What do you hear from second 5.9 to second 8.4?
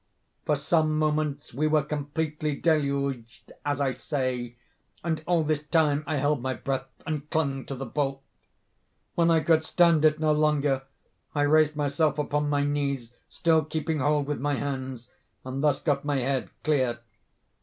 I held my breath, and clung to the bolt.